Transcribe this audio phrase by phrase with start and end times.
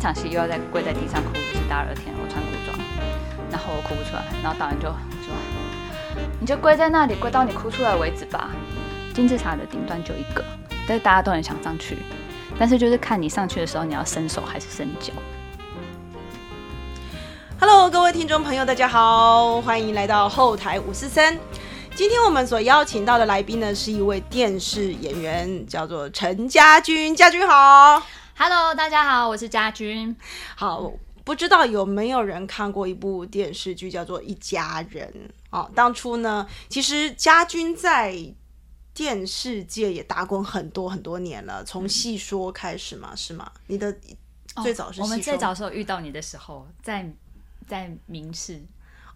[0.00, 2.76] 场戏又要再跪在地上哭，是大热天我穿古装，
[3.50, 4.96] 然后我哭不出来，然后导演就说
[6.40, 8.50] ：“你就跪在那里，跪到你哭出来为止吧。”
[9.12, 10.42] 金字塔的顶端就一个，
[10.88, 11.98] 但是大家都很想上去，
[12.58, 15.12] 但是就是看你上去的时候，你要伸手还是伸脚。
[17.60, 21.36] Hello，各位听众朋友，大家好，欢迎来到后台五四三。
[21.94, 27.14] 今天我们所邀请到的来宾呢，是一位电视演员，叫做陈家军。
[27.14, 28.02] 家军好，
[28.42, 30.16] Hello，大家好，我是家君。
[30.56, 30.90] 好，
[31.24, 35.12] 不知道有没有人看过一部电视剧叫做《一家人》
[35.50, 35.70] 哦？
[35.74, 38.16] 当初呢，其实家君在
[38.94, 43.52] 电视界也打滚很多很多年了，从戏说开始嘛，是吗？
[43.66, 43.94] 你的
[44.62, 47.06] 最早是哦我们最早时候遇到你的时候，在
[47.68, 48.58] 在明视，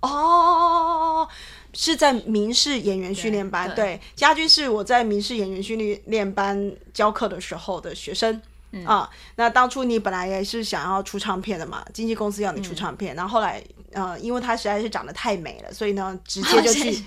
[0.03, 1.27] 哦，
[1.73, 3.75] 是在民事演员训练班。
[3.75, 8.43] 对对，家军是我在民事演员训练练班教课的时候的学生。
[8.75, 16.93] 嗯啊，那当初你本来也是想要出唱片的嘛，经纪公司要你出唱片，然后后来呃，因为她实在是长得太美了，所以呢，直 接就去，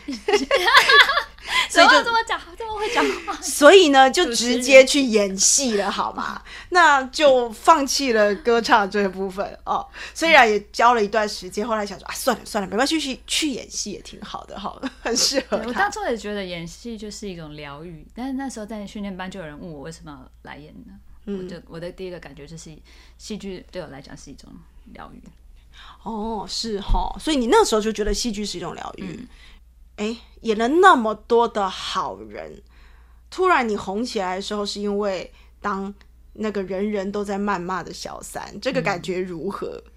[1.69, 3.33] 所以就这么讲，这么会讲话。
[3.43, 6.41] 所以呢，就直接去演戏了，好吗？
[6.69, 9.85] 那就放弃了歌唱这部分哦。
[10.13, 15.91] 虽然也教了一段时间，后来想说啊，算了算了，没关系，去去演戏也挺好的，好，很适合我当。
[15.91, 20.93] 初也觉得演戏就是一种疗愈，但是那时候在训练班就有人问我为什么来演呢？
[21.27, 22.75] 嗯我就我的第一个感觉就是
[23.17, 24.49] 戏剧对我来讲是一种
[24.93, 25.21] 疗愈。
[26.03, 29.05] 哦，是哈，所以你那时候就觉得戏剧是一种疗愈。
[29.05, 29.27] 嗯
[29.97, 32.61] 哎、演了那么多的好人，
[33.29, 35.93] 突然你红起来的时候，是因为当
[36.33, 39.83] 那个人人都在谩骂的小三，这个感觉如何？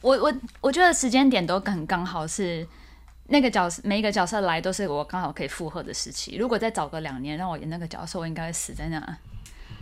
[0.00, 2.66] 我我我觉得时间点都很刚好是。
[3.28, 6.36] 那个角色，每一个角色来都是我刚好可以负荷的时期。
[6.36, 9.18] 如果再早个两年让我演那个角色，我应该会死在那。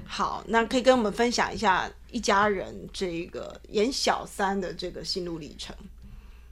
[0.05, 5.75] 好，那可以跟我们分享一下一家人这个演小三的这个心路历程。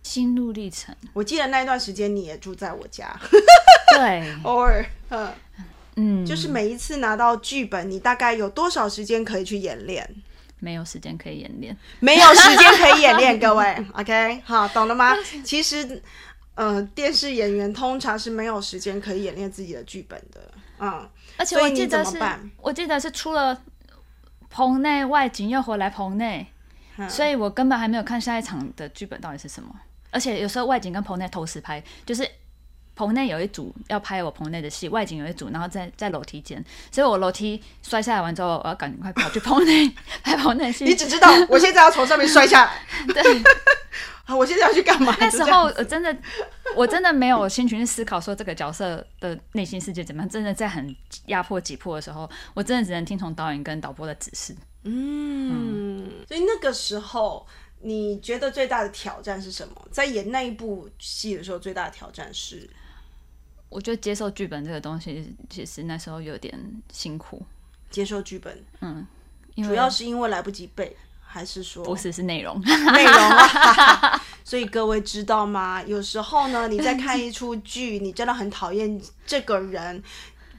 [0.03, 3.19] 心路历程，我记得那一段时间你也住在我家，
[3.97, 5.33] 对， 偶尔，嗯，
[5.97, 10.07] 嗯，就是每一次拿到剧本，你大概有多少时间可以去演练？
[10.59, 11.75] 没有时间可以演练。
[12.01, 15.17] 没有时间可以演练，各位，OK，好，懂了吗？
[15.43, 16.03] 其实，
[16.55, 20.41] 呃，电视演员通常是没有时间可以演练自己的剧本的，
[20.79, 22.19] 嗯，而且我记得是
[22.59, 23.61] 我记得是出了
[24.49, 26.47] 棚内外景又回来棚内，
[26.97, 27.11] 嗯。
[27.11, 29.75] 所以我根本还没有看下一场的剧本到底是什么。
[30.11, 32.25] 而且有时候外景跟棚内同时拍，就是
[32.97, 39.89] 棚内有一组要拍我棚内的戏，外景有一组，然后在在楼梯间，所以我楼梯摔下来完之后，我要赶快跑去棚内
[40.23, 40.85] 拍棚内戏。
[40.85, 42.83] 你只知道我现在要从上面摔下来，
[43.13, 43.43] 对，
[44.25, 45.17] 好， 我现在要去干嘛？
[45.19, 46.17] 那时候我真的，
[46.77, 50.29] 我真的没有心情去思考说这个角色的内心世界怎么样。
[50.29, 50.95] 真的在很
[51.27, 54.55] 压迫、挤迫的时候，我真的只能听从导演跟导播的指示。
[54.85, 57.47] 嗯，所以那个时候
[57.81, 59.75] 你觉得最大的挑战是什么？
[59.91, 62.69] 在演那一部戏的时候，最大的挑战是
[63.75, 66.57] 我觉得接受剧本这个东西，其实那时候有点
[66.93, 67.43] 辛苦，
[67.91, 68.65] 接受剧本，
[69.57, 72.61] 因为主要是因为来不及背，还是说不是是内容。
[72.63, 74.23] 内容啊。
[74.47, 75.83] 所以各位知道吗？
[75.83, 80.01] 有时候呢，你在看一出剧，你真的很讨厌这个人，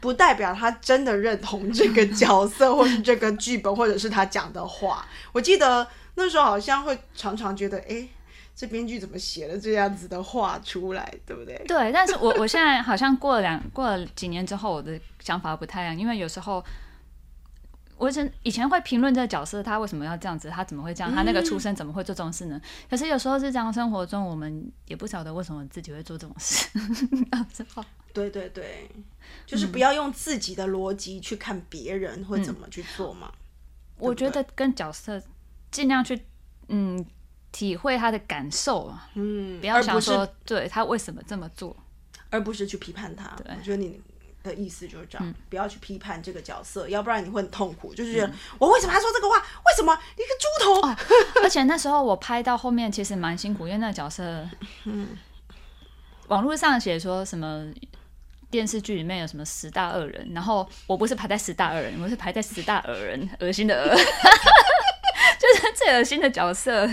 [0.01, 5.07] 不代表他真的认同这个 角色，或是这个剧本，或者是他讲的话。
[5.31, 8.05] 我记得那时候好像会常常觉得，哎，
[8.55, 11.61] 这编剧怎么写了这样子的话出来，对不对？
[11.67, 16.63] 对，但是我我现在好像过了两过了几年之后，我的想法不太一样，因为有时候。
[17.97, 22.61] 我以前以前会评论这个角色，他为什么要这样子，他怎么会这样，他那个出身怎么会做这种事呢？
[22.89, 26.67] 可是有时候日常生活中，我们也不晓得为什么自己会做这种事。
[28.11, 28.89] 对对对，
[29.45, 33.31] 就是不要用自己的逻辑去看别人会怎么去做嘛。
[33.97, 35.23] 我觉得跟角色
[35.71, 36.21] 尽量去
[36.67, 37.05] 嗯
[37.55, 41.73] 体会他的感受啊，嗯，不要想说对他为什么这么做。
[42.29, 43.33] 而不是去批判他。
[43.45, 44.01] 我觉得你
[44.43, 47.93] 的意思就是这样，不要去批判这个角色，要不然你会很痛苦。
[47.95, 49.37] 就是我为什么要说这个话？
[49.37, 50.45] 为什么你个猪
[50.83, 51.41] 头？
[51.43, 54.45] 而且那时候我拍到后面其实蛮辛苦，因为那个角色，
[54.83, 55.17] 嗯
[56.27, 57.65] 网络上写说什么
[58.49, 66.89] 电视剧里面有什么十大恶人，然后我不是排在十大恶人，我是排在十大恶人，恶心的恶， 就是最恶心的角色。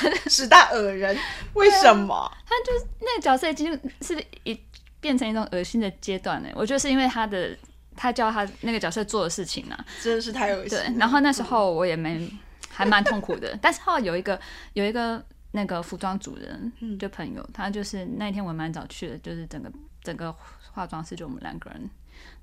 [0.28, 1.16] 十大恶人，
[1.54, 2.30] 为什么？
[2.46, 4.58] 他就是那个角色已经是一
[5.00, 6.48] 变成一种恶心的阶段呢。
[6.54, 7.56] 我觉得是因为他的
[7.94, 10.94] 他教他那个角色做的事情啊，真的是太恶心对。。
[10.98, 12.28] 然后那时候我也没
[12.68, 14.38] 还蛮痛苦的， 但是后来有一个
[14.74, 15.22] 有一个
[15.52, 19.70] 那个服装主人嗯就朋友，他就是那一天我蛮早去的，就是整个
[20.02, 20.34] 整个
[20.72, 21.88] 化妆室就我们两个人，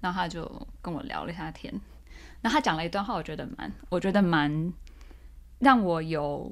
[0.01, 0.49] 然后他就
[0.81, 1.73] 跟我聊了一下天，
[2.41, 4.73] 然后他讲了一段话，我觉得蛮，我觉得蛮
[5.59, 6.51] 让我有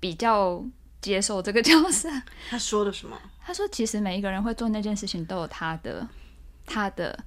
[0.00, 0.64] 比较
[1.00, 2.08] 接受这个角色。
[2.50, 3.16] 他说的什么？
[3.40, 6.06] 他说，其实每一个人会做那件事情，都有他的
[6.66, 7.18] 他的。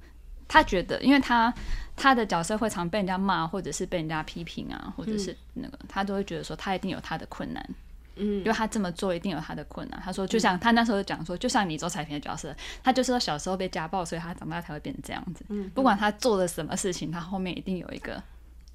[0.48, 1.50] 他觉得，因为他
[1.96, 7.70] 他的角色会常被人家骂，或者是被人家批评啊，或者是那个，他都会觉得说他一定有他的困难，
[8.16, 9.98] 嗯，因为他这么做一定有他的困难。
[10.04, 12.54] 他说，就像他那时候讲说，就像你做彩萍的角色，
[12.84, 15.42] 他就是说小时候被家暴，所以他长大才会变成这样子。
[15.48, 18.22] 嗯，不管他做了什么事情，他后面一定有一个，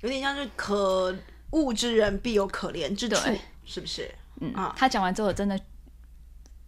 [0.02, 1.16] 有点像是可
[1.52, 3.30] 恶之人必有可怜之处，
[3.68, 4.10] 是不是？
[4.42, 5.60] 嗯啊，他讲完之后真的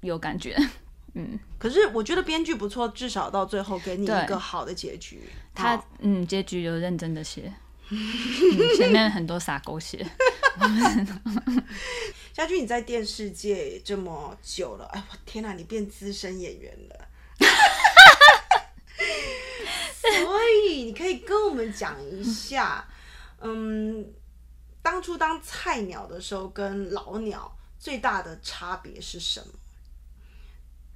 [0.02, 0.56] 有感觉。
[1.16, 5.28] 嗯，可是我觉得编剧不错，至少到最后给你一个好的结局。
[5.56, 7.52] 他嗯，结局有认真的写，
[8.78, 10.06] 前面很多撒狗血。
[12.34, 17.08] 家驹，你在电视界这么久了，哎我天哪，你变资深演员了。
[20.02, 22.88] 所以你可以跟我们讲一下，
[23.42, 24.06] 嗯，
[24.82, 29.54] 当初当菜鸟的时候跟老鸟最大的差别是什么？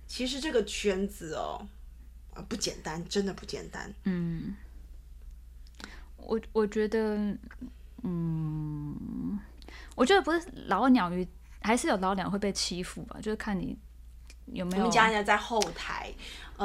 [0.08, 1.68] 其实这个圈子哦，
[2.34, 3.92] 啊不简单，真的不简单。
[4.04, 4.56] 嗯，
[6.18, 7.18] 我我觉得，
[8.04, 9.40] 嗯，
[9.96, 11.28] 我觉得不是老鸟与
[11.62, 13.76] 还是有老鸟会被欺负吧，就是看你
[14.46, 14.84] 有没有。
[14.84, 16.14] 我们家人家在后台，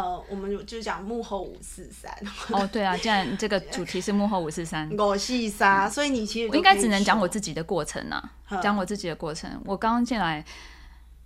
[0.01, 2.13] 呃，我们就是讲幕后五四三。
[2.51, 8.31] 哦，对啊，既然这个主题是幕后五四三， 五四三，所以你其实我应该只能讲我自己的过程啊，
[8.63, 9.61] 讲我自己的过程。
[9.65, 10.45] 我刚刚进来，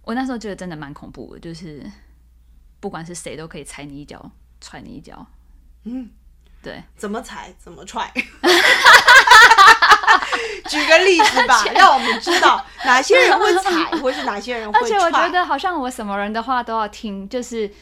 [0.03, 1.83] 我那时候觉得真的蛮恐怖的，就是。
[2.83, 4.29] 不管是谁都可以踩你一脚，
[4.61, 5.25] 踹你一脚。
[5.85, 6.11] 嗯，
[6.61, 8.13] 对，怎么踩怎么踹。
[10.69, 14.81] 举个例子吧， 让我们知道哪些人会踩，或是哪些人会。
[14.81, 17.73] 而且我觉得好像我什么人的话都要听，就是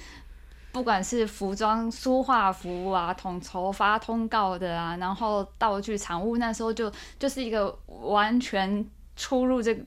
[0.73, 8.85] 不管是服装、书画服啊、统筹发通告的啊，然后道具、产物，那时候就就是一个完全
[9.17, 9.85] 出入这个。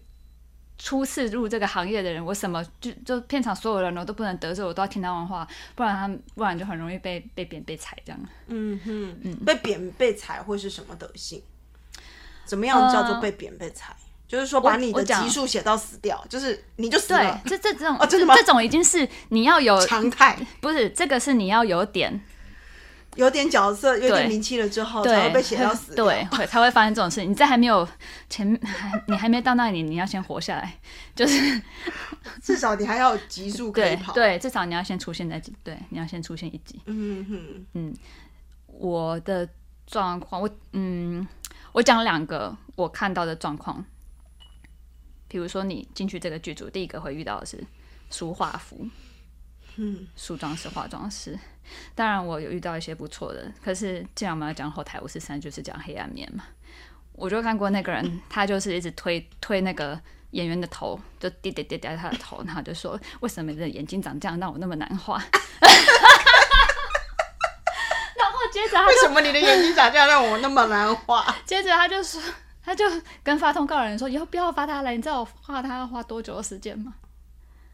[0.75, 8.19] 初次入这个行业的人，我什么就就片场所有人我都不能得罪，我都要听他们话，不然他们不然就很容易被被贬被踩这样。
[8.47, 11.41] 嗯哼，嗯，被贬被踩会是什么德性？
[12.43, 13.95] 怎么样叫做被贬被踩？
[14.33, 17.39] 就是说把你的级数写到死掉，就是你就死了。
[17.45, 18.33] 这这这种 哦，真的吗？
[18.35, 22.19] 这种已经是你要有常态，不是这个是你要有点。
[23.15, 25.93] 有点角色，有点名气了之后，才会被写到 死。
[25.93, 27.23] 对，会才会发生这种事。
[27.23, 27.87] 你在还没有
[28.27, 30.79] 前，还你还没到那里，你要先活下来，
[31.15, 31.61] 就是
[32.41, 34.13] 至少你还要有级数可以跑。
[34.13, 36.81] 对，至少你要先出现在对，你要先出现一集。
[36.87, 37.93] 嗯哼，嗯，
[38.65, 39.47] 我的
[39.85, 41.27] 状况，我嗯，
[41.73, 43.85] 我讲两个我看到的状况。
[45.33, 47.57] 比如说，你进去这个剧组，第一个会遇到的是
[48.11, 48.87] 梳化服，
[49.77, 51.35] 嗯，梳妆师、化妆师。
[51.95, 53.51] 当然，我有遇到一些不错的。
[53.65, 56.43] 可是，既然我们要讲后台五十三，就是讲黑暗面嘛。
[57.13, 59.99] 我就看过那个人，他就是一直推推那个
[60.29, 65.17] 演员的头，就跌跌跌跌他的头，然后就说：“为什么你的眼睛长这样，让我那么难画？”
[68.15, 71.35] 然后接着，为什么你的眼睛长这样，让我那么难画？
[71.43, 72.21] 接着他就说，
[72.63, 72.85] 他就
[73.21, 76.95] 跟发通告的人说：“以后不要发他了，你知道我画他要花多久的时间吗？”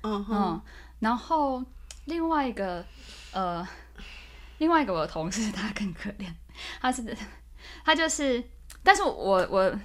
[0.03, 0.61] 嗯嗯，
[0.99, 1.63] 然后
[2.05, 2.83] 另外一个。
[3.31, 3.63] 呃，
[4.57, 6.25] 另外一个我的同事他更可怜，
[6.81, 7.15] 他是
[7.85, 8.43] 他就是，
[8.81, 9.79] 但是我我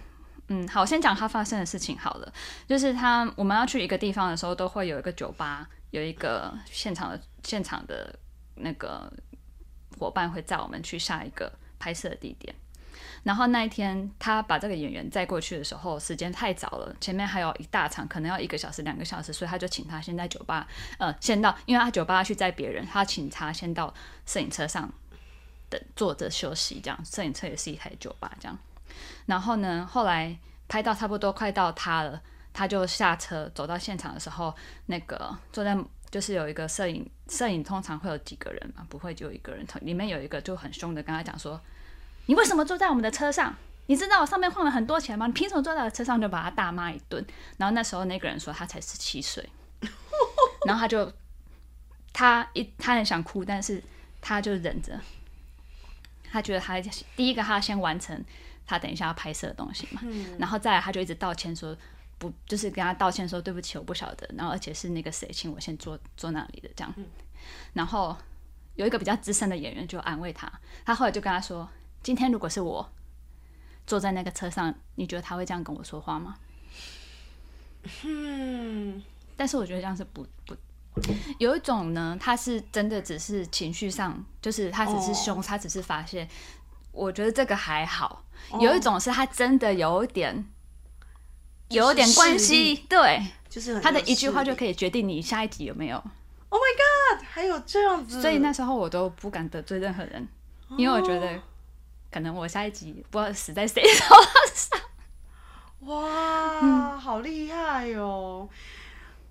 [0.49, 2.33] 嗯，好，先讲他发生的事情好了，
[2.67, 8.19] 就是他我们要去一个地方的时候，都会有一个酒吧，有一个现场的现场的
[8.55, 9.13] 那个
[9.99, 12.55] 伙伴会载我们去下一个拍摄的地点。
[13.25, 23.93] 然后那一天，他把这个演员载过去的时候，时间太早了，前面还有一大场，可能要一个小时、两个小时，所以他就请他先在酒吧，呃，先到，因为他酒吧去载别人，他请他先到
[24.27, 24.93] 摄影车上
[25.71, 28.59] 等坐着休息，这样，摄影车也是一台酒吧这样。
[29.25, 30.39] 然后呢，后来
[30.69, 32.21] 拍到差不多快到他了，
[32.53, 34.55] 他就下车走到现场的时候，
[34.85, 35.75] 那个坐在
[36.11, 41.59] 就是有一个摄影，摄影通常会有几个人嘛，不会就一个人，里面有一个就很凶的跟他讲说。
[42.27, 43.55] 你为什么坐在我们的车上？
[43.87, 45.27] 你知道我上面换了很多钱吗？
[45.27, 47.23] 你凭什么坐在我车上就把他大骂一顿？
[47.59, 49.47] 然后那时候那个人说他才十七岁，
[50.65, 51.13] 然后他就
[52.11, 53.83] 他一他很想哭，但是
[54.23, 54.99] 他就忍着。
[56.33, 56.81] 他觉得他
[57.15, 58.25] 第一个他先完成
[58.67, 60.01] 他等一下要拍摄的东西嘛，
[60.39, 61.77] 然后再来他就一直道歉说
[62.17, 64.27] 不，就是跟他道歉说对不起，我不晓得。
[64.35, 66.95] 然后而且是那个谁请我先坐坐那里的这样。
[67.75, 68.17] 然后
[68.77, 70.51] 有一个比较资深的演员就安慰他，
[70.87, 71.69] 他后来就跟他说。
[72.05, 72.89] 今天如果是我
[73.85, 76.37] 坐在那个车上，你觉得他会这样跟我说话吗？
[78.05, 79.03] 嗯，
[79.37, 80.55] 但是我觉得这样是不不，
[81.39, 86.29] 有一种呢，他是真的只是情绪上，就是他只是凶，他只是发泄。
[86.93, 90.47] 我觉得这个还好，哦有一种是他真的有点。
[91.67, 94.55] 就是有点关系，对就是他的一句话就。
[94.55, 95.97] 可以决定你下一集有没有。
[96.51, 97.25] Oh my god！
[97.27, 100.29] 还有这样子，所以那时候我都不敢得罪任何人，
[100.77, 101.41] 因为我觉得
[102.15, 104.05] 可能我下一集不知道死在谁手
[104.55, 104.81] 上。
[105.81, 108.49] 哇，嗯好厉害哟、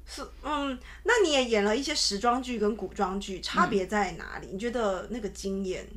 [0.05, 4.49] 是，嗯，那你也演了一些时装剧跟古装剧，差别在哪里？
[4.51, 5.87] 你觉得那个经验？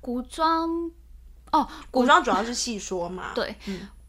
[0.00, 0.90] 古装
[1.52, 3.54] 哦，古装主要是戏说嘛，对，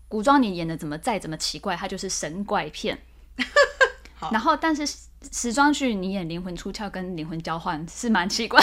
[0.07, 2.99] 古装你演的怎么再怎么奇怪，它就是神怪片。
[4.31, 4.97] 然后，但是时
[5.31, 8.59] 时装剧你演灵魂出窍跟灵魂交换是蛮奇怪，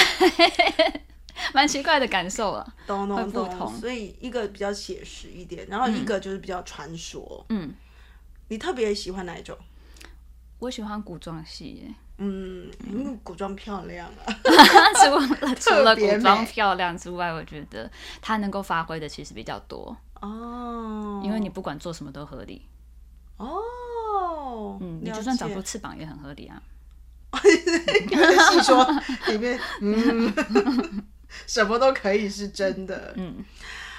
[1.52, 2.74] 蛮奇怪的感受了。
[2.86, 3.74] 懂会懂懂。
[3.80, 7.44] 所以一个比较写实一点，然后一个就是比较传说。
[7.48, 7.72] 嗯，
[8.48, 9.56] 你特别喜欢哪一种？
[10.60, 14.32] 我喜欢古装戏耶，嗯，因为古装漂亮啊。
[15.02, 15.10] 除
[15.44, 17.90] 了 除了古装漂亮之外，我觉得
[18.22, 22.66] 它能够发挥的其实比较多，哦，因为你不管做什么都合理。
[23.36, 26.62] 哦，嗯，你就算长出翅膀也很合理啊。
[27.34, 28.86] 戏说
[29.26, 30.32] 里面，嗯，
[31.46, 33.12] 什么都可以是真的。
[33.16, 33.44] 嗯，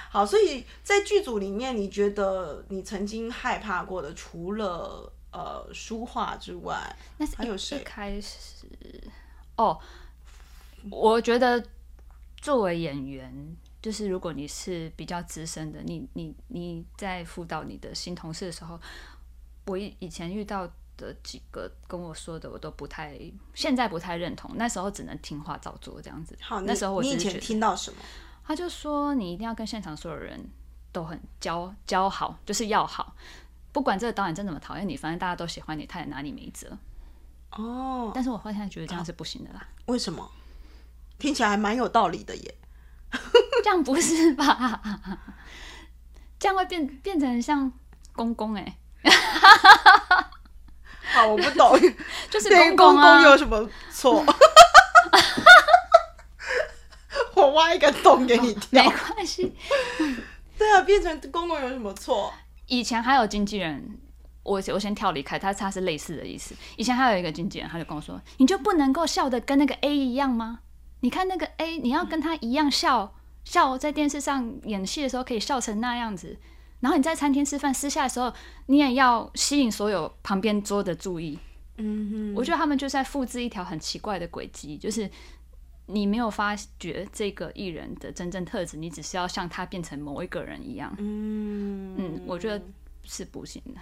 [0.09, 8.65] 好，所以在剧组里面，你觉得你曾经害怕过的，除了呃书画之外，那还有谁开始
[9.57, 9.79] 哦，
[10.89, 11.63] 我觉得
[12.37, 18.79] 作为演员，就是如果你是比较资深的，你你你在辅导你的新同事的时候，
[19.65, 23.19] 我以以前遇到的几个跟我说的，我都不太，
[23.53, 26.37] 现在不太认同，那时候只能听话照做这样子。
[26.41, 27.97] 好，那时候我你以前听到什么？
[28.43, 30.39] 他就说你一定要跟现场所有人
[30.91, 33.15] 都很交交好，就是要好。
[33.71, 36.77] 不管这个导演真怎么讨厌你，反正大家都喜欢你，他也拿你没辙。
[37.51, 40.29] 哦，但是我后来觉得这样是不行的啦，为什么？
[41.17, 42.55] 听起来还蛮有道理的耶。
[43.63, 44.81] 这样不是吧？
[46.37, 47.71] 这样会变变成像
[48.13, 48.77] 公公哎、
[51.15, 51.79] 好，我不懂，
[52.29, 54.23] 就是对公公啊，有什么错？
[57.33, 58.83] 我挖一个洞给你跳。
[58.83, 59.55] 没关系。
[60.57, 62.33] 对啊，变成公公有什么错？
[62.67, 63.97] 以前还有经纪人，
[64.43, 66.53] 我我先跳离开，他他是类似的意思。
[66.75, 70.59] 以前还有一个经纪人，他就跟我说：“你就不能够笑的跟那个 A 一样吗？
[71.01, 76.39] 你看那个 A，你要跟他一样笑，笑在电视上演戏的时候可以笑成那样子，
[76.79, 78.33] 然后你在餐厅吃饭私下的时候，
[78.67, 81.39] 你也要吸引所有旁边桌的注意。”
[81.77, 85.09] 嗯我觉得他们就在复制一条很奇怪的轨迹，就是
[85.87, 90.95] 你没有发觉这个艺人的真正特质，你只是要像他变成某一个人一样。
[90.99, 92.63] 嗯嗯，我觉得
[93.03, 93.81] 是不行的。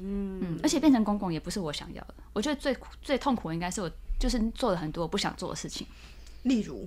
[0.00, 2.14] 嗯而且变成公公也不是我想要的。
[2.34, 5.86] 我觉得最最痛苦的应该是我就是做了很多我不想做的事情，
[6.42, 6.86] 例如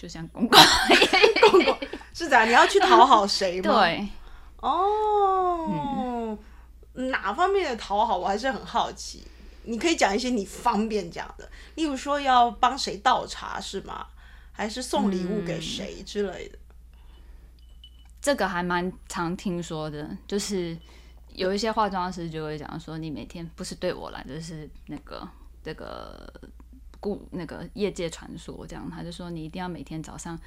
[0.00, 0.58] 就像公公。
[1.50, 1.76] 公公
[2.14, 4.08] 是这样，你要去讨好谁吗？，对，
[4.60, 6.38] 哦，
[6.94, 9.26] 哪方面的讨好，我还是很好奇。
[9.64, 14.06] 你可以讲一些你方便讲的，例如说要帮谁倒茶是吗？
[14.52, 16.58] 还是送礼物给谁之类的？
[18.22, 20.76] 这个还蛮常听说的，就是
[21.34, 25.28] 有一些化妆师就会讲说，你每天不是对我来，就是那个
[25.62, 26.32] 这个
[27.00, 30.38] 故那个业界传说这样，他就说你一定要每天早上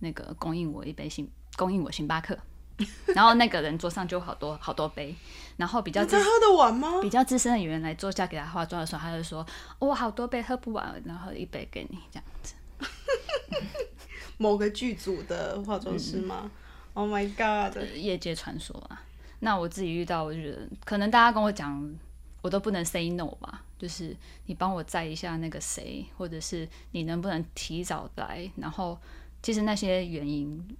[0.00, 2.36] 那个供应我一杯星，供应我星巴克，
[3.14, 5.14] 然后那个人桌上就有好多好多杯，
[5.56, 7.00] 然后比较他喝得完吗？
[7.02, 9.46] 比较资深的演员来坐下给他化妆的时候，他就说
[9.78, 12.54] ：“我、好多杯喝不完，然后一杯给你这样子。
[14.38, 16.50] 某个剧组的化妆师吗、
[16.94, 17.76] o h my god！
[17.76, 19.02] 呃”业界传说啊。
[19.40, 21.92] 那我自己遇到，我就觉得可能大家跟我讲，
[22.40, 23.64] 我都不能 say no 吧。
[23.78, 24.16] 就是
[24.46, 28.50] 你帮我载一下那个谁，或者是你能不能提早来？
[28.56, 28.98] 然后
[29.42, 30.76] 其实那些原因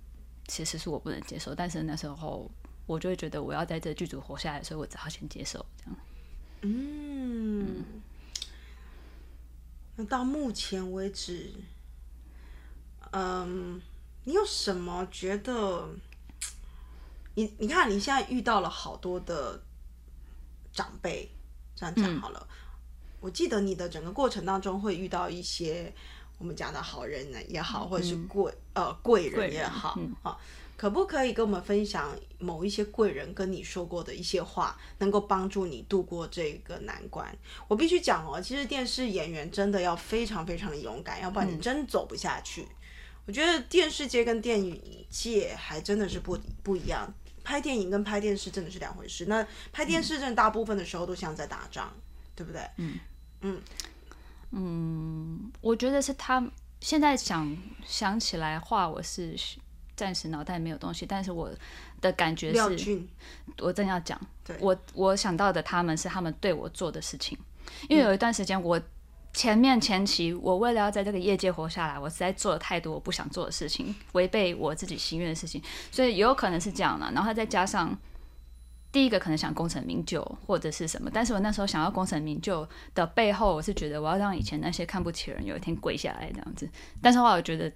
[0.46, 2.50] 其实是我不能接受，但是那时候
[2.86, 5.96] 我就会觉得我要在这剧组活下来，所以我只好先接受这样。
[6.62, 7.84] 嗯，
[9.94, 11.52] 那到目前为止，
[13.12, 13.80] 嗯，
[14.24, 15.88] 你有什么觉得？
[17.34, 19.62] 你你看，你现在遇到了好多的
[20.72, 21.30] 长辈，
[21.78, 22.48] 这样讲好了。
[23.20, 25.92] 我记得你的整个过程当中会遇到一些
[26.38, 30.36] 我们讲的好人呢也好，或者是贵呃贵人也好啊。
[30.76, 37.26] 可不可以跟我们分享某一些贵人跟你说过的一些话，能够帮助你度过这个难关？
[37.66, 42.64] 我必须讲哦，其实电视演员真的要非常非常的勇敢，要不然你真走不下去。
[43.26, 47.12] 我觉得电视界跟电影界还真的是不不一样，
[47.48, 49.24] 拍电影跟拍电视真的是两回事。
[49.24, 51.88] 那拍电视真的大部分的时候都像在打仗，
[52.36, 52.60] 对不对？
[52.76, 53.00] 嗯。
[53.40, 53.62] 嗯。
[54.50, 56.46] 嗯，我觉得是他
[56.80, 59.34] 现在想想起来话，我是
[59.96, 61.50] 暂时脑袋没有东西，但是我
[62.02, 63.02] 的感觉是，
[63.60, 64.20] 我正要讲。
[64.44, 67.38] 对，我我想到的他们是他们对我做的事情，
[67.88, 68.78] 因为有一段时间我。
[69.32, 77.08] 前面前期，我为了要在这个业界活下来，我实在做了太多我不想做的事情，违背我自己心愿的事情，所以也有可能是这样的。
[77.12, 77.96] 然后再加上
[78.90, 86.68] 第一个可能想功成名就或者是什么，但是我那时候想要功成名就的背后，我是觉得我要让以前那些看不起人有一天跪下来这样子。
[87.00, 87.70] 但是话我觉得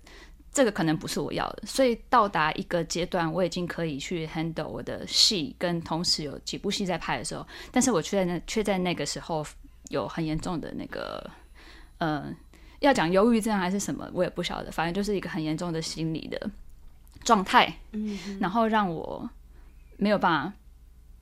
[0.52, 9.47] 这个可能不是我要的，所以到达一个阶段，我已经可以去 handle 我的戏，跟同时有几部戏在拍的时候，但是我却在那却在那个时候
[9.90, 11.30] 有很严重的那个。
[12.04, 12.35] 嗯，
[12.80, 14.73] 要讲忧郁症还是什么，我也不晓得。
[14.73, 16.50] 反正就是一个很严重的心理的
[17.23, 19.30] 状态，嗯，然后让我
[19.99, 20.52] 没有办法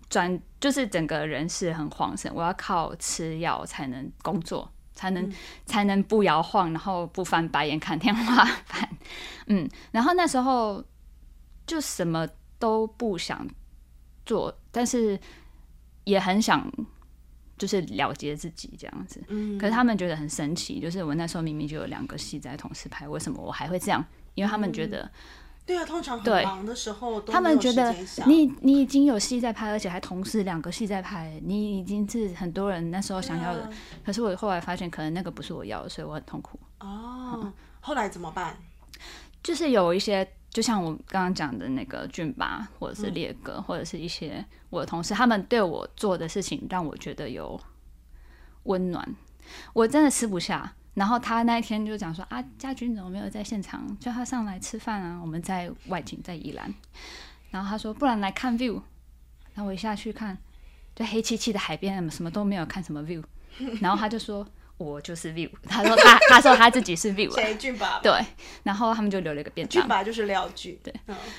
[0.08, 2.32] 转，就是整个人是很慌神。
[2.34, 5.30] 我要靠吃药才能工作，才能
[5.66, 8.88] 才能不摇晃，然后不翻白眼看天花板。
[9.48, 10.82] 嗯，然后那时候
[11.66, 12.26] 就什么
[12.58, 13.46] 都不想
[14.24, 15.20] 做，但是
[16.04, 16.72] 也很想。
[17.60, 24.02] 就是了结自己这样子，嗯，可是他们觉得很神奇，就是我那时候明明就有两个戏在同时拍，为什么我还会这样？
[24.34, 25.10] 因为他们觉得，
[25.66, 33.70] 对啊，通常很忙的时候，他们觉得你你已经有戏在拍，而且还同时两个戏在拍，你已经是很多人那时候想要的。
[34.02, 36.58] 可是我后来发现，可能那个不是我要的，所以我很痛苦。
[36.78, 38.56] 哦，后来怎么办？
[39.42, 40.26] 就是有一些。
[40.50, 47.58] 就像我刚刚讲的那个俊巴，或者是烈哥，或者是一些我的同事，他们对我做的事情让我觉得有
[48.64, 49.14] 温暖。
[49.72, 50.74] 我真的吃不下。
[50.94, 53.96] 然后他那一天就讲说：“啊，家军怎么没有在现场？
[54.00, 55.20] 叫他上来吃饭啊！
[55.22, 56.74] 我们在外景，在宜兰。”
[57.50, 58.82] 然后他说：“不然来看 view。”
[59.54, 60.36] 然后我一下去看，
[60.96, 63.22] 就黑漆漆的海边，什么都没有，看什么 view。
[63.80, 64.46] 然后他就说。
[64.80, 68.00] 我就是 view， 他说他他说他自己是 view，谁俊吧？
[68.02, 68.12] 对，
[68.62, 70.92] 然后他们就留了一个便当，俊吧就是廖俊，对，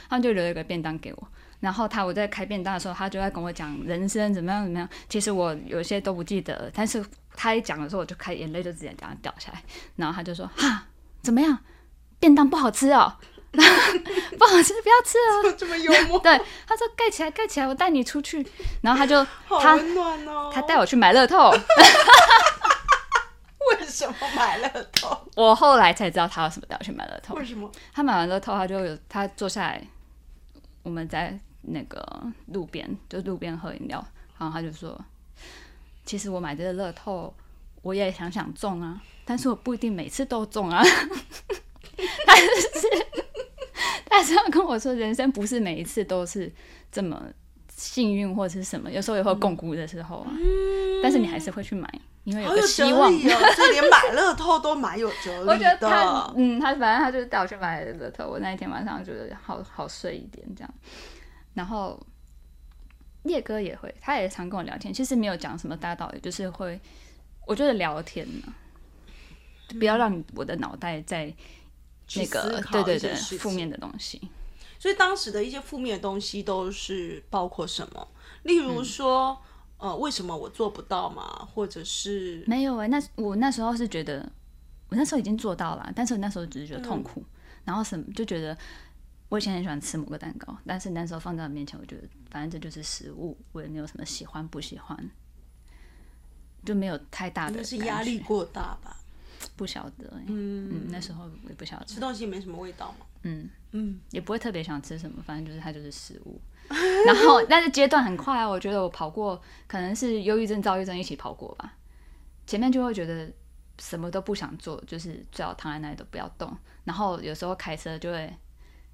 [0.08, 1.28] 他们就留了一个便当给我。
[1.60, 4.88] 然后他我在开便当的时候，他就在跟我讲人生怎么样怎么样。
[5.10, 7.04] 其实我有些都不记得，但是
[7.36, 9.62] 他一讲的时候，我就开眼泪就直接这样掉下来。
[9.96, 10.86] 然后他就说哈
[11.22, 11.58] 怎么样，
[12.20, 13.16] 便当不好吃哦，
[13.52, 13.62] 不
[14.46, 15.18] 好吃不要吃
[15.50, 16.18] 哦， 这么幽默。
[16.20, 16.36] 对，
[16.68, 18.46] 他说盖起来盖起来，我带你出去。
[18.82, 21.52] 然后他就好温暖哦，他带我去买乐透。
[23.92, 25.18] 为什么买乐透？
[25.36, 27.36] 我后来才知道他为什么要去买乐透。
[27.36, 27.70] 为什么？
[27.94, 29.86] 他买完乐透，他就有他坐下来，
[30.82, 32.02] 我们在那个
[32.48, 34.02] 路边，就路边喝饮料，
[34.40, 34.98] 然后他就说
[36.06, 37.34] ：“其实我买这个乐透，
[37.82, 40.82] 我也想想中啊， 但是我不一定每次都中啊。”
[42.26, 42.48] 他就
[42.80, 42.88] 是，
[44.06, 46.50] 他是要跟我说，人生不是每一次都是
[46.90, 47.22] 这么
[47.76, 50.32] 幸运或者是什么，有时候也会共估的时候啊。
[51.04, 51.94] 但是你还是会去买。
[52.24, 55.54] 因为有个希望， 所以连买乐透都蛮有哲理的。
[55.54, 58.28] 我觉得他，嗯，他反正他就是带我去买乐透。
[58.28, 60.72] 我那一天晚上觉得好好睡一点这样。
[61.56, 62.00] 然后
[63.24, 64.94] 叶哥也会，他也常跟我聊天。
[64.94, 66.80] 其实没有讲什么大道理，就是会，
[67.48, 68.54] 我觉得聊天呢，
[69.80, 71.34] 不要让我的脑袋在
[72.16, 74.22] 那个对对对负面的东西。
[74.78, 78.08] 所以当时的一些负面的东西都是包括什么？
[78.44, 79.42] 例如说。
[79.82, 81.24] 呃，为什么我做不到嘛？
[81.52, 84.32] 或者是没有哎，那我那时候是觉得，
[84.90, 87.26] 我那时候已经做到了，但是我那时候只是觉得痛苦，
[87.66, 88.56] 然后什么就觉得，
[89.28, 95.10] 我以前很喜欢吃某个蛋糕，但是那时候放在我面前，我觉得反正这就是食物，我也没有什么喜欢不喜欢，
[96.64, 98.96] 就没有太大的是压力过大吧？
[99.56, 106.40] 不晓得，嗯嗯，那时候也不晓得吃东西没什么味道嘛，嗯嗯，也不会特别想吃什么，反正就是它就是食物。
[107.06, 108.48] 然后，但是阶段很快啊！
[108.48, 111.74] 我觉得我跑过，可能是忧郁症、躁郁症一起跑过吧。
[112.48, 113.30] 前面就会觉得
[113.80, 116.56] 什么都不想做，就是最好躺在那里都不要动。
[116.84, 118.34] 然后有时候开车就会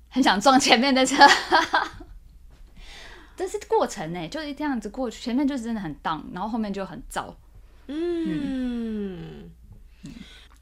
[0.10, 1.16] 很想撞前面的车，
[3.38, 5.22] 这是过程呢，就是这样子过去。
[5.24, 7.34] 前面就是真的很荡，然后后面就很燥。
[7.88, 9.50] 嗯，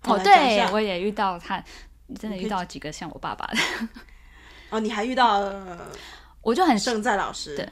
[0.03, 1.63] 哦，对我也遇到他，
[2.19, 3.57] 真的遇到几个像我爸爸的。
[4.69, 5.41] 哦，你还遇到？
[6.45, 7.67] 我就很盛在老师，对，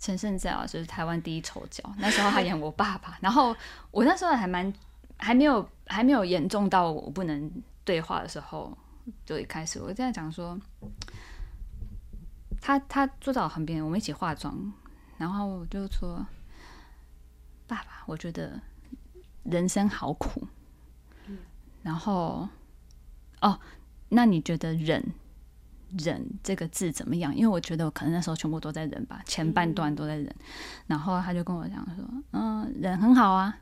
[0.00, 3.54] 陈胜在老师是台湾第一丑角，那时候他演我爸爸，然后
[3.90, 4.72] 我那时候还蛮
[5.18, 7.52] 还没有还没有严重到我不能
[7.84, 8.72] 对话的时候，
[9.26, 10.58] 就一开始我在讲说，
[12.62, 14.72] 他他坐在我旁边，我们一起化妆，
[15.18, 16.26] 然后我就说，
[17.66, 18.58] 爸爸，我觉得
[19.42, 20.48] 人生好苦，
[21.82, 22.48] 然后
[23.42, 23.60] 哦，
[24.08, 25.04] 那你觉得忍？
[25.96, 27.34] 忍这个字怎么样？
[27.34, 30.34] 因为我觉得我可能那时候全部都在忍吧，前半段都在忍。
[30.86, 33.58] 然后他就跟我讲说：“嗯，忍很好啊，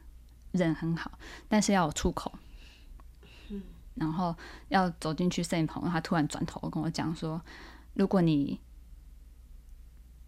[0.53, 2.33] 忍很好，但是要有出口。”
[3.95, 4.37] 然后
[4.69, 7.41] 要走进去摄影棚，他突然转头跟我讲说
[7.95, 8.61] ：“如果你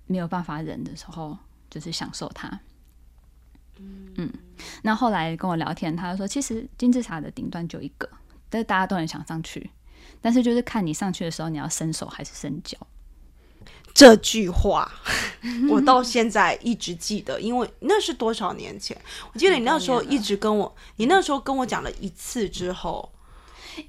[0.06, 1.36] 没有办法忍的时候，
[1.68, 2.60] 就是享受它。”
[3.80, 4.32] 嗯，
[4.82, 8.08] 那后来跟我聊天，他就说：“其实金字塔的顶端就一个，
[8.48, 9.70] 但是大家都很想上去，
[10.20, 12.76] 但是就是看你上去的时候，你要伸手还是伸脚。”
[13.94, 14.88] 这句话
[15.68, 18.96] 我到现在一直记得，因为那是多少年前？
[19.32, 23.10] 我记得你那时候一直跟我，你那时候跟我讲了一次之后，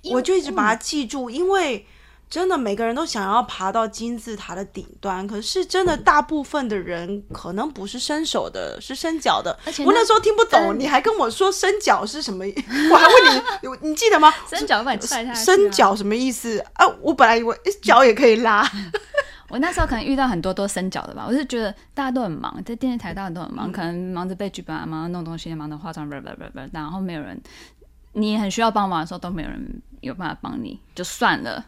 [0.06, 1.86] 我就一直把它记住，因为
[2.30, 9.58] 真的每个人都想要爬到金字塔的顶端，可是真的大部分的人可能不是伸手的，是伸脚的。
[9.66, 12.46] 而且我那时候听不懂，你还跟我说伸脚是什么？
[12.92, 13.44] 我还问
[13.82, 14.32] 你，你记得吗？
[14.48, 16.86] 伸脚把你踹下去啊伸脚什么意思啊？
[17.02, 18.64] 我本来以为诶脚也可以拉。
[19.50, 27.42] 我那时候可能遇到很多都伸脚的吧，我是觉得大家都很忙，在电视台大家都很忙，可能忙着背剧本啊，忙着弄东西，忙着化妆，不不不不，然后没有人，
[28.14, 31.66] 你很需要帮忙的时候都没有人有办法帮你，就算了，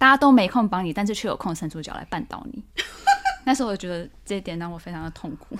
[0.00, 2.64] 大家都没空帮你，但是却有空伸出脚来绊倒你。
[3.44, 5.58] 那时候我觉得这一点让我非常的痛苦。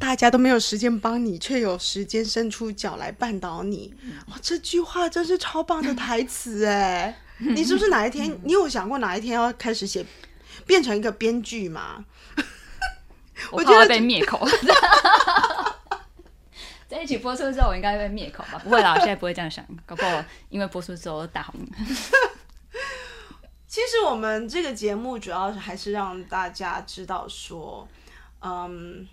[0.00, 3.94] 大家都没有时间帮你，却有时间伸出脚来绊倒你。
[4.26, 7.16] 哇，这句话真是超棒的台词哎！
[7.38, 10.04] 你是不是哪一天，你有想过哪一天要开始写，
[10.66, 12.04] 变成一个编剧吗？
[13.52, 14.44] 我觉得被灭口。
[16.94, 18.60] 这一期播出之后，我应该会被灭口吧？
[18.62, 19.66] 不会啦，我现在不会这样想。
[19.84, 21.60] 搞不好因为播出之后大红。
[23.66, 27.86] 其实我们这个节目主要是还是让大家知道说，
[28.40, 29.04] 嗯，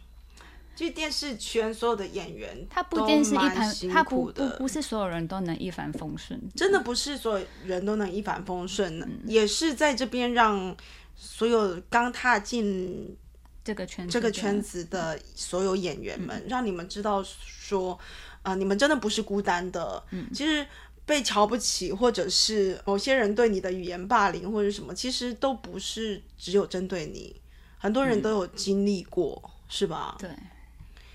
[0.76, 6.40] 其实电视圈所有的演员，他不一定是一盘他，不不的，不是所有人都能一帆风顺。
[6.56, 10.76] 真的不是所有人都能一帆风顺也是在这边让
[11.16, 13.18] 所有刚踏进
[13.64, 17.98] 这个圈子，这个圈，子的所有演员们，让你们知道说，
[18.42, 20.04] 啊、你们真的不是孤单的。
[20.10, 20.66] 嗯，其实
[21.06, 27.40] 被瞧不起，或者是某些人对你的语言霸凌或者什么，其实都不是只有针对你，
[27.78, 30.16] 很多人都有经历过，是吧？
[30.18, 30.30] 对，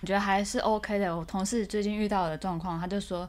[0.00, 1.16] 我觉得还是 OK 的。
[1.16, 3.28] 我同事最近遇到的状况，他就说，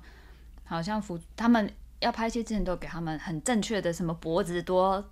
[0.64, 5.04] 好像服他们要拍戏之前都给他们很正确的什么脖子多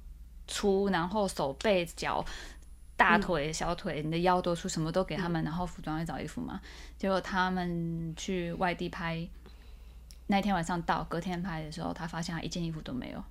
[0.47, 2.23] 粗，然后手背脚。
[2.97, 6.59] 大腿、小腿、你的腰多粗，什么都给他们，然后服装会找衣服嘛。
[6.97, 9.27] 结果他们去外地拍，
[10.27, 13.23] 那天晚上到，隔天拍的时候，他发现他一件衣服都没有。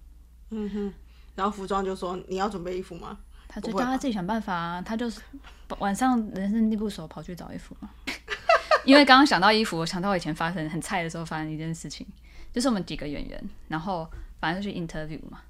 [0.51, 0.93] 嗯哼。
[1.35, 5.21] 然后服装就说：“你要准备衣服吗他就叫他自己想办法啊，他就是
[5.79, 7.91] 晚上人生地不熟跑去找衣服嘛。
[8.85, 12.07] 因为刚刚想到衣服，我想到我以前发生很菜的时候发生一件事情，
[12.53, 15.41] 就是我们几个演员，然后反正就去 interview 嘛，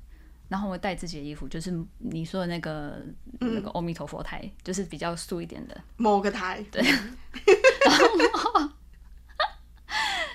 [0.48, 3.02] 然后我带自己的衣服，就是你说的那个、
[3.40, 6.83] 那个阿弥陀佛台，就是比较素一点的。？”某个台，对，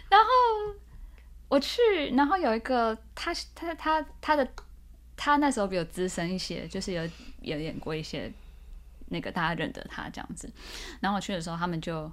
[0.09, 0.29] 然后
[1.47, 1.81] 我去，
[2.15, 4.47] 然后有一个他他他他的
[5.15, 7.03] 他那时候比我资深一些，就是有
[7.41, 8.31] 有演过一些
[9.07, 10.51] 那个大家认得他这样子。
[10.99, 12.11] 然后我去的时候，他们就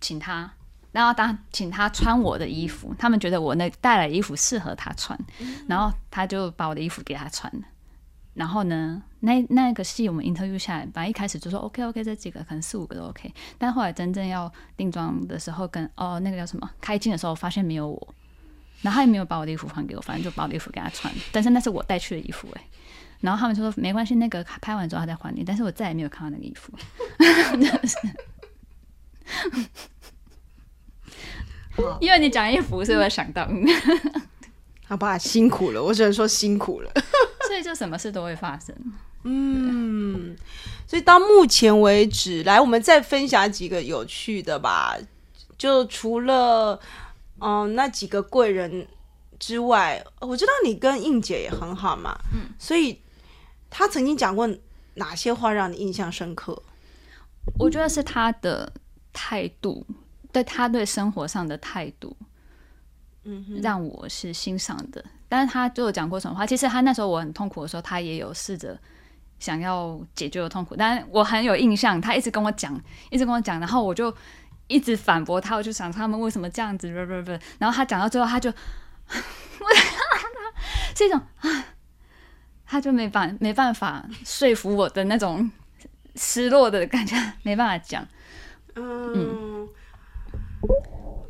[0.00, 0.52] 请他，
[0.92, 5.18] 然后当请他穿我的衣服，他们觉得我那带来的衣服适合他穿，
[5.66, 7.62] 然后他就把我的衣服给他穿了。
[8.34, 18.14] 然后呢，那那个戏我们 interview 下来，本来一开始就说 OK OK，这几个可能四五个都 OK，但后来真正要定妆的时候跟，哦那个叫什么开镜的时候，发现没有我，
[18.80, 22.62] 然后他也没有把我的衣服还给我，反正就把我的衣服给他穿，但是那是我带去的衣服哎、
[23.20, 26.72] 然后他们就说没关系，那个拍完之后他再还你，但是我再也没有看到那个衣服。
[32.00, 33.48] 因为你讲衣服，所以我想到，
[34.86, 36.90] 好吧，辛苦了，我只能说辛苦了。
[37.46, 38.74] 所以就什么事都会发生。
[39.24, 40.36] 嗯，
[40.86, 44.96] 所以到目前为止，来我们再分享几个有趣的吧。
[45.56, 46.78] 就除了
[47.40, 48.86] 嗯那几个贵人
[49.38, 53.00] 之外，我知道你跟应姐也很好嘛，嗯，所以
[53.68, 54.48] 她曾经讲过
[54.94, 56.62] 哪些话让你印象深刻？
[57.58, 58.70] 我觉得是他的
[59.12, 59.86] 态度，
[60.32, 62.16] 对他对生活上的态度，
[63.24, 65.04] 嗯让我是欣赏的。
[65.28, 66.46] 但是他就有讲过什么话？
[66.46, 68.78] 其实他那时候我很痛苦的时候，他也有试着
[69.38, 74.14] 想要解决我痛苦，但我很有印象，他一直跟我讲，一直跟我讲，然后我就
[74.68, 78.50] 一直反驳他，我就想他们为什么这样子，不不不，然后他讲到最后，他就，
[80.96, 81.64] 是一种啊，
[82.64, 85.50] 他就没办没办法说服我的那种
[86.16, 88.06] 失落的感觉，没办法讲。
[88.76, 89.47] 嗯，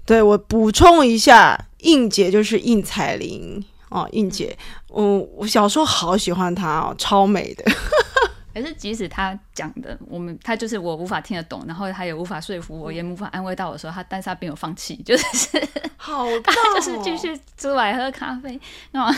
[0.07, 4.57] 对我补充一下，应姐就是应彩玲哦，应姐，
[4.95, 7.65] 嗯，我小时候好喜欢她哦，超美的。
[8.55, 18.59] 可是即使她讲的，我们她就是我无法听得懂，然后她也无法说服我，也无法安慰到我说她，但是他并没有放弃，就是 好就是继续出来喝咖啡，
[18.93, 19.15] 那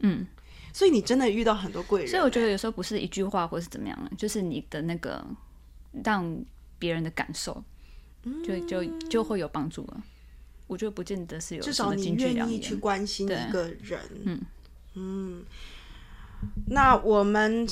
[0.00, 0.26] 嗯，
[0.72, 5.24] 所以你真的遇到很多贵人，所以我觉得有时候不是一句话或是怎么样，就是你的那个
[6.02, 6.36] 让
[6.78, 7.62] 别人的感受，
[8.44, 10.02] 就就就会有帮助了。
[10.66, 14.00] 我觉得不见得是有至少你愿，意去关心一个人。
[14.24, 14.40] 嗯
[14.94, 15.44] 嗯
[16.68, 17.66] 那我们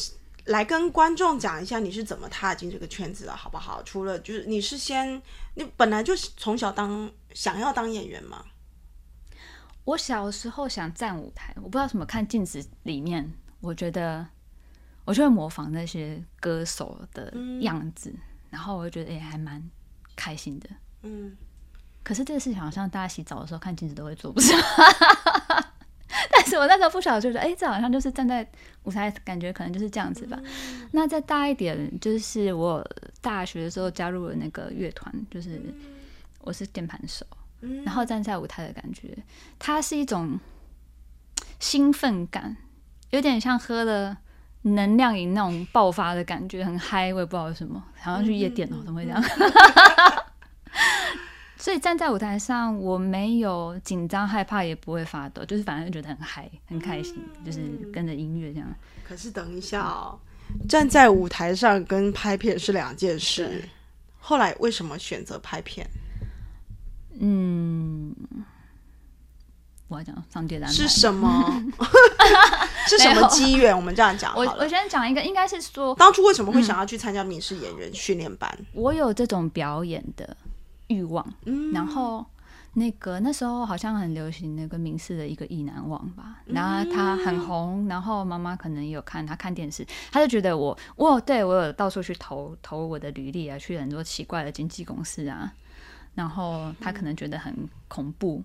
[0.47, 3.83] 来跟观众讲一下你是怎么踏进这个圈子的，好不好？
[3.83, 5.21] 除了就是你是先，
[5.55, 8.45] 你本来就是从小当想要当演员吗？
[9.85, 14.27] 我小时候想站舞台，我不知道怎么看镜子里面，我觉得
[15.05, 18.15] 我就会模仿那些歌手的样子，
[18.51, 19.63] 然后我就觉得也、还蛮
[20.17, 20.69] 开心的。
[21.03, 21.37] 嗯，
[22.03, 24.63] 可是这个事情好像大家洗澡的时候看镜子都会做，不是吗？
[26.31, 28.47] 但是我那时候不晓得，就觉得哎、这好像就是站在
[28.85, 30.39] 舞台，感觉可能就是这样子吧。
[30.93, 32.87] 那再大一点，就是我
[33.21, 35.61] 大学的时候加入了那个乐团，就是
[36.41, 37.27] 我是键盘手，
[37.85, 39.17] 然后站在舞台的感觉，
[39.59, 40.39] 它是一种
[41.59, 42.57] 兴奋感，
[43.11, 44.19] 有点像喝了
[44.63, 49.23] 能量饮那种爆发的感觉，很嗨，我也不知道为什么，好像去夜店哦，怎么会这样？
[51.57, 57.61] 所以站在舞台上，我没有紧张害怕，也不会发抖，就是反正觉得很嗨，很开心，就是
[57.93, 58.69] 跟着音乐这样。
[59.05, 60.19] 可是等一下哦，
[60.69, 63.63] 站在舞台上跟拍片是两件事。
[64.19, 65.87] 后来为什么选择拍片？
[67.21, 68.15] 嗯，
[69.93, 71.63] 我要讲上帝的安排是什么？
[72.89, 73.77] 是什么机缘？
[73.77, 74.69] 我们这样讲好我我。
[74.69, 78.51] 先讲一个，应该是说当初为什么会想要去参加民事演员训练班？
[78.73, 80.37] 我有这种表演的
[80.87, 82.25] 欲望，嗯然后
[82.73, 95.53] 那个那时候好像很流行那个民视的一个意难忘吧，然后他很红，然后妈妈可能也有看，他看电视，他就觉得我我有对我有到处去投投我的履历啊，去很多奇怪的经纪公司啊，
[96.15, 97.55] 然后他可能觉得很
[97.89, 98.43] 恐怖，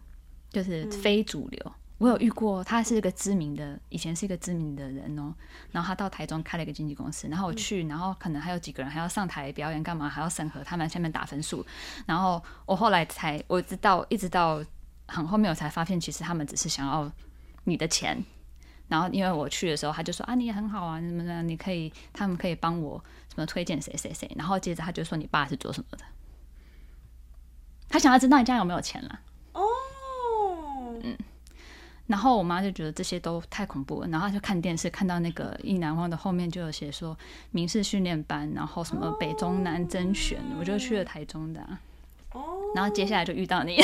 [0.57, 1.71] 就是非主流。
[1.99, 5.31] 我有遇过，他是一个知名的，以前是一个知名的人哦。
[5.71, 11.63] 然后他到台中开了一个经纪公司，然后我去，然后可能还有几个人还要上台表演，干嘛还要审核他们下面打分数。
[12.07, 14.63] 然后我后来才我知道，一直到
[15.07, 17.11] 很后面我才发现，其实他们只是想要
[17.65, 18.23] 你的钱。
[18.87, 24.31] 然后因为我去的时候，他就说啊，你也很好啊，什么的，你可以，他们可以帮我什么推荐谁谁谁。
[24.35, 26.03] 然后接着他就说你爸是做什么的，
[27.87, 29.19] 他想要知道你家有没有钱了。
[31.11, 31.17] 哦，
[32.07, 37.17] 然后我妈就觉得这些都太恐怖了，然后她就看电视，看到那个意难忘的后面就有写说
[37.51, 41.61] 民事训练班，然后什么北中南甄选，我就去了台中的、
[42.31, 42.41] 哦，
[42.75, 43.83] 然后接下来就遇到你，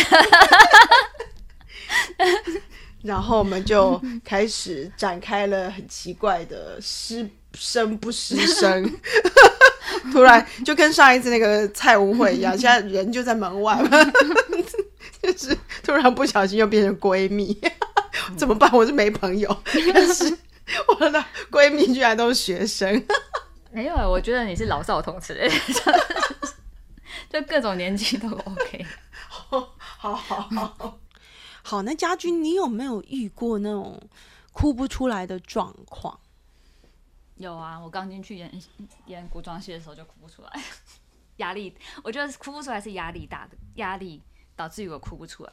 [3.01, 8.89] 然后我们就开始展开了很奇怪的师生不师生，
[10.13, 13.77] 突然就跟上一次那个蔡舞会一样，现在人就在门外，
[15.23, 17.57] 就是突然不小心又变成闺蜜，
[18.37, 18.69] 怎么办？
[18.73, 19.49] 我是没朋友，
[19.93, 20.37] 但是
[20.87, 23.03] 我的闺蜜居然都是学生，
[23.71, 25.49] 没有，我觉得你是老少通吃，
[27.29, 28.85] 就各种年纪都 OK。
[29.29, 30.99] 好好好。
[31.61, 34.01] 好，那家军，你有没有遇过那种
[34.51, 36.19] 哭不出来的状况？
[37.37, 38.51] 有啊，我刚进去演
[39.05, 40.63] 演古装戏的时候就哭不出来，
[41.37, 44.21] 压力，我觉得哭不出来是压力大的，压力
[44.55, 45.51] 导致于我哭不出来。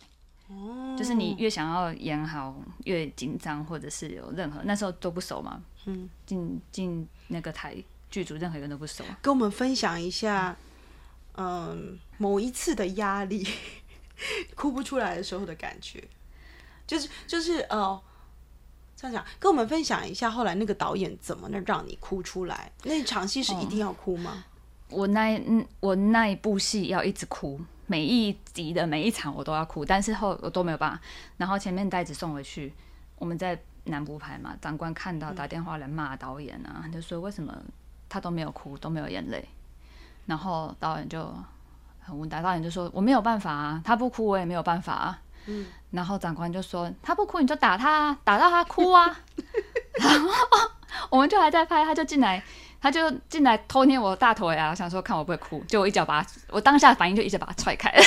[0.48, 7.76] 哦就是你越想要演好，越紧张，或者是有任何那时候都不熟嘛，嗯，进进那个台
[8.10, 9.04] 剧组，任何人都不熟。
[9.22, 10.56] 跟我们分享一下，
[11.36, 13.46] 嗯，某一次的压力，
[14.56, 16.02] 哭不出来的时候的感觉，
[16.84, 18.02] 就是就是呃，
[18.96, 22.72] 这样讲，跟我们分享一下后来那个导演怎么能让你哭出来？
[22.82, 24.44] 那场戏是一定要哭吗？
[24.88, 31.00] 我那嗯，我那一部戏要一直哭，每一集的每一场我都要哭，但是后我都没有办法。
[31.38, 32.72] 然后前面袋子送回去，
[33.16, 37.52] 我们在南部拍嘛，长官看到打电话来骂导演啊，就说为什么
[38.08, 39.44] 他都没有哭，都没有眼泪。
[40.26, 41.34] 然后导演就
[41.98, 45.18] 很无奈，导演就说我没有办法啊，他不哭我也没有办法啊。
[45.46, 49.18] 嗯然后长官就说他不哭你就打他啊，打到他哭啊。
[49.98, 50.30] 然后
[51.10, 52.40] 我们就还在拍，他就进来。
[52.80, 58.02] 他就进来偷捏我大腿啊，想说看我不会哭，就我一脚把他，我当下反应就一脚把他踹开了，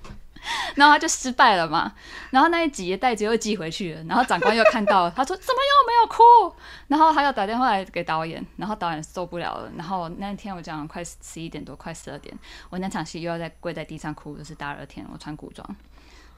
[0.74, 1.92] 然后他就失败了嘛。
[2.30, 6.56] 然后那一集的袋子又寄回去了，然后长官又看到，他说怎么又没有哭？
[6.88, 9.70] 然后他又打电话来给导演，然后导演受不了了。
[9.76, 12.36] 然后那天我讲快十一点多，快十二点，
[12.68, 15.64] 我那场戏又要在跪在地上哭，就是大热天，我穿古装，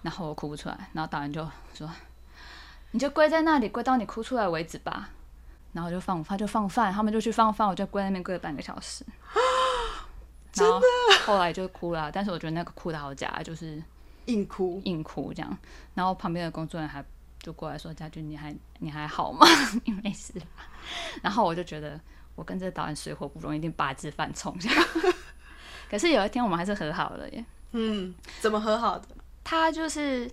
[0.02, 1.88] 然后我哭不出来，然后导演就说
[2.92, 5.08] ：“你就跪在那里，跪到你哭出来为止吧。”
[5.72, 9.04] 然后就放他就放饭，他们就去放饭，我就跪在那边跪了半个小时。
[10.52, 10.86] 真的？
[11.24, 13.82] 后来就哭了，但是我觉得那个哭的好假，就是
[14.26, 15.58] 硬哭硬哭这样。
[15.94, 17.02] 然后旁边的工作人员还
[17.40, 19.46] 就过来说：“家俊，你还你还好吗？
[19.84, 20.46] 你没事吧？”
[21.22, 21.98] 然后我就觉得
[22.34, 24.54] 我跟这个导演水火不容，一定八字犯冲。
[25.90, 27.44] 可是有一天我们还是和好了耶。
[27.72, 29.08] 嗯，怎么和好的？
[29.42, 30.30] 他就是，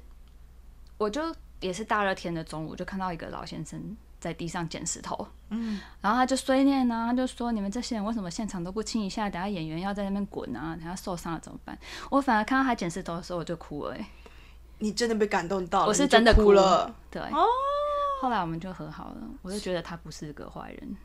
[0.97, 3.97] 我就也是大热天的中午，就看到一个老先生。
[4.19, 9.29] 在地上捡石头，嗯，然后他就碎念呢，他就说：“你们这些人为什么现场都不清一下？
[9.29, 11.77] 等下演员要在那边滚啊，等下受伤了怎么办？”
[12.11, 13.95] 我反而看到他捡石头的时候，我就哭了。
[13.95, 14.09] 哎，
[14.79, 16.93] 你真的被感动到了，我是真的哭了。
[17.09, 17.45] 对，哦，
[18.21, 19.21] 后来我们就和好了。
[19.41, 20.97] 我就觉得他不是个坏人，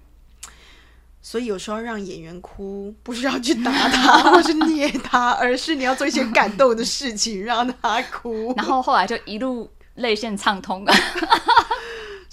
[1.22, 8.52] 所以有时候让演员哭，不是要去打他 或是捏他，而是你要做一些感动的事情让他哭。
[8.58, 10.84] 然后后来就一路泪腺畅通。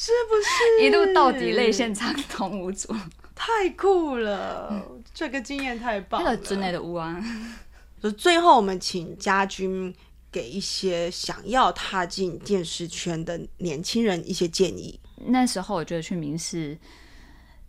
[0.04, 2.92] 是不是一路到底泪腺畅通无阻？
[3.36, 4.84] 太酷了，
[5.14, 6.36] 这个经验太棒了。
[6.38, 7.24] 真的的屋啊！
[8.02, 9.94] 就最后我们请家军
[10.32, 15.00] 给一些想要踏进电视圈的年轻人一些建议。
[15.28, 16.76] 那时候我觉得去明视，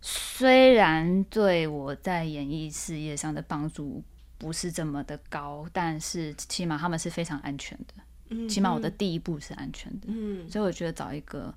[0.01, 4.03] 虽然对我在演艺事业上的帮助
[4.39, 7.93] 不是这么的高，但是起码他们是非常安全的。
[8.29, 10.07] 嗯，起码我的第一步是安全的。
[10.07, 11.53] 嗯，所以我觉得找一个。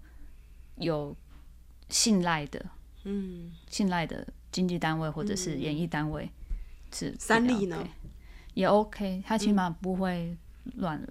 [0.79, 1.17] 有
[1.89, 2.65] 信赖的，
[3.05, 6.29] 嗯，信赖的经纪单位或者是演艺单位
[6.93, 7.87] 是三立呢，
[8.55, 10.37] 也 OK，他起码不会
[10.77, 11.09] 乱了。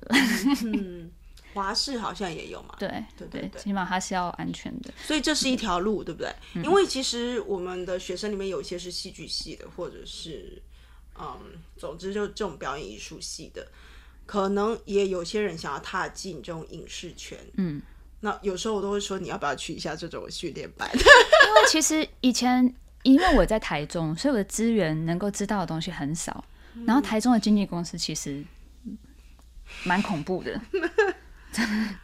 [0.64, 1.12] 嗯，
[1.54, 4.94] 华视好像也有嘛， 对对对，起码它是要安全的。
[4.98, 6.34] 所以这是一条路，对不对？
[6.56, 10.62] 因为其实我们的学生里面有一些是戏剧系的，或者是
[11.18, 11.40] 嗯，
[11.78, 13.68] 总之就这种表演艺术系的，
[14.26, 17.82] 可能也有些人想要踏进这种影视圈，嗯。
[18.22, 20.90] 那有时候我都会说，你要不要去一下这种训练班？
[20.94, 22.74] 因为其实以前
[23.04, 26.44] 因为我在台中，所以我的资源能够知道的东西很少。
[26.86, 28.44] 然后台中的经纪公司其实
[29.86, 30.60] 蛮恐怖的，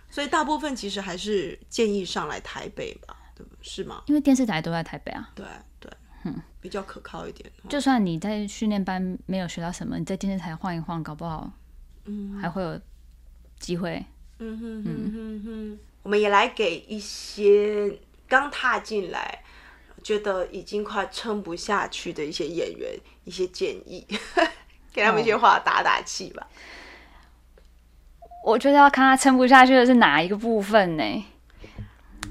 [0.10, 3.54] 所以大部分其实还是建议上来台北吧，对不？
[3.62, 4.02] 是吗？
[4.08, 5.30] 因为电视台都在台北啊。
[5.36, 5.46] 对
[5.78, 5.92] 对，
[6.24, 7.52] 嗯，比较可靠一点。
[7.68, 11.52] 就算你在训练班没有学到什么，你在电视台晃一晃，搞不好，
[12.06, 12.80] 嗯，还会有
[13.60, 14.06] 机会。
[14.40, 15.80] 嗯哼哼哼哼。
[16.04, 19.44] 我们也来给一些刚踏进来、
[20.04, 24.06] 觉得已经快撑不下去的一些演员一些建议，
[24.92, 26.48] 给他们一些话打打气吧。
[28.44, 31.26] 我觉得要看他撑不下去的是哪一个部分呢？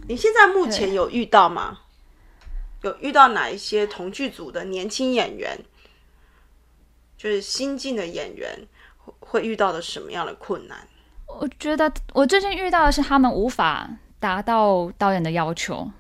[0.09, 1.83] 你现在目前有遇到吗？
[2.83, 5.57] 有遇到哪一些同剧组的年轻演员，
[7.17, 8.67] 就是新进的演员
[9.21, 10.89] 会遇到的什么样的困难？
[11.39, 13.89] 我觉得我最近遇到的是他们无法
[14.19, 15.91] 达到导演的要求，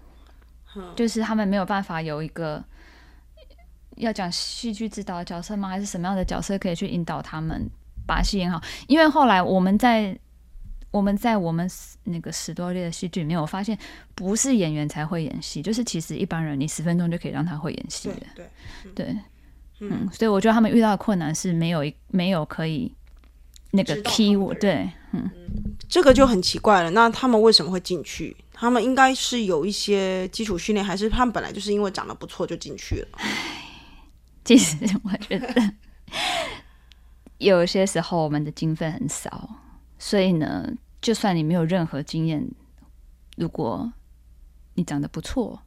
[0.94, 2.62] 就是他们没有办法有一个
[3.96, 5.68] 要讲戏剧指导的角色吗？
[5.68, 7.68] 还是什么样的角色可以去引导他们
[8.06, 8.60] 把戏演好？
[8.86, 10.18] 因为后来我们在
[10.90, 11.70] 我们在我们
[12.04, 13.78] 那个十多列的戏剧里面，我发现
[14.14, 18.26] 不是演员才会演戏，就是其实一般人你十分钟就可以让他会演戏的。
[18.34, 18.46] 对
[18.94, 19.16] 对，
[19.78, 22.92] 嗯，所以我觉得他们遇到的困难是没有一没有可以。
[23.72, 25.30] 那个 key 我对，嗯，
[25.88, 26.90] 这个就很奇怪了。
[26.90, 28.36] 那他们为什么会进去？
[28.52, 33.18] 他们应该是有一些基础训练，还是他们本来就是因为长得不错就进去了？
[34.44, 35.72] 其实我觉得
[37.38, 39.48] 有些时候我们的经费很少，
[39.98, 40.68] 所以呢，
[41.00, 42.46] 就算你没有任何经验，
[43.36, 43.92] 如果
[44.74, 45.62] 你长得不错，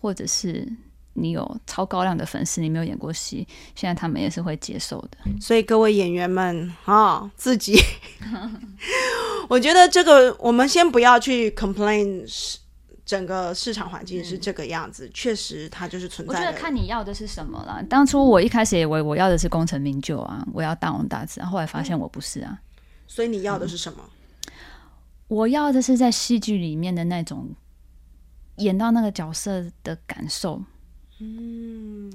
[0.00, 0.72] 或者是。
[1.16, 5.18] 你有超高量的粉丝，你没有演过戏，现在他们也是会接受的。
[5.40, 7.76] 所以各位演员们啊，自己，
[9.48, 12.24] 我觉得这个我们先不要去 complain，
[13.04, 16.34] 整个市场环境是这个样子，确实它就是存在。
[16.34, 17.82] 我觉得看你要的是什么了。
[17.88, 22.58] 当初我一开始以为我要的是功成名就啊，我要大红大紫，后来发现我不是啊。
[23.06, 23.98] 所以你要的是什么？
[25.28, 27.50] 我要的是在戏剧里面的那种
[28.58, 30.62] 演到那个角色的感受。
[31.18, 32.12] 嗯，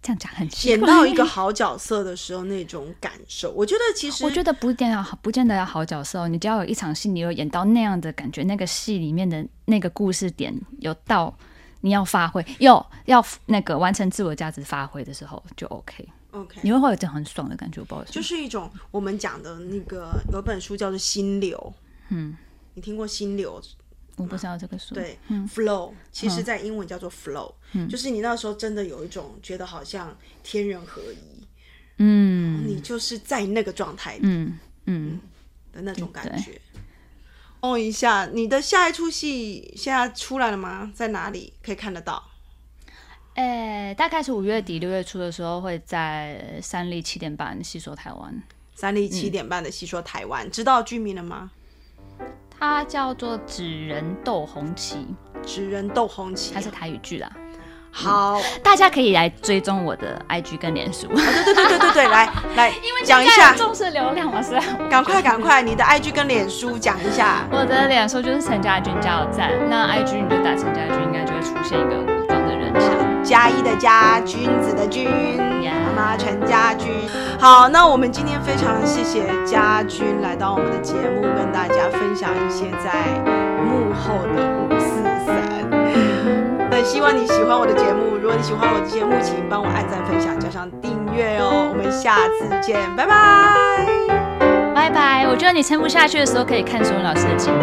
[0.00, 6.28] 这样讲很演到一个好角色的时候那种感受，我觉得其实我觉得不一定要不见得要好角色哦。
[6.28, 11.36] 你只要有一场戏，你有演到那样的感觉，那个戏里面的那个故事点有到
[11.80, 16.08] 你要发挥，又要那个完成自我价值发挥的时候，就 OK。
[16.30, 21.56] OK，你会会有这很爽的感觉，不好意思，就是一种我们讲的那个有本书叫做《心流》，
[22.08, 22.36] 嗯，
[22.74, 23.60] 你听过《心流》？
[24.16, 24.94] 我不知道这个书。
[24.94, 27.52] 对，flow，其实在英文叫做 flow，
[27.88, 31.46] 就是你那时候真的有一种觉得好像天人合一，
[31.98, 35.20] 嗯，你就是在那个状态，嗯嗯
[35.72, 36.60] 的那种感觉。
[37.60, 40.92] 问一下，你的下一出戏现在出来了吗？
[40.94, 42.22] 在哪里可以看得到？
[43.36, 48.42] 诶、大概是五月底六月初的时候，会在三立七点半细说台湾。
[48.76, 51.50] 三立七点半的戏说台湾，知道剧名了吗？
[52.58, 55.06] 它叫做《纸人斗红旗
[55.44, 57.30] 纸人斗红旗》，它是台语剧啦。
[57.96, 64.64] 好，大家可以来追踪我的 IG 跟脸书，对对对对对对，来来因为讲一下重视流量嘛，是吧？
[64.90, 67.46] 赶快赶快，你的 IG 跟脸书讲一下。
[67.52, 73.22] 我的脸书就是陈家军加油站，那 IG 你就打陈家军，应该就会出现一个武装的人像。
[73.22, 76.90] 加一的加，君子的君，Yeah 妈陈家军。
[77.38, 82.92] 好，那我们今天非常谢谢家军来到我们的节目，跟大家分享一些在
[83.62, 85.34] 幕后的五四三。
[86.70, 91.68] 很希望你喜欢我的节目，如果你喜欢我的节目，请帮我按赞、分享，加上订阅哦。
[91.70, 93.14] 我们下次见，拜拜。
[94.74, 95.26] 拜拜！
[95.30, 97.58] 我觉得你撑不下去的时候，可以看索文老师的节目，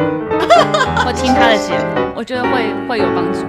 [1.05, 3.45] 或听他的节目，我觉得会会有帮助。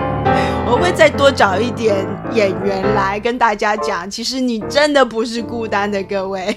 [0.64, 6.56] 我会再多找一点演员来跟大家讲，其实你真的不是孤单的，各位。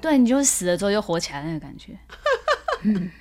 [0.00, 1.92] 对你就是死了之后又活起来那个感觉。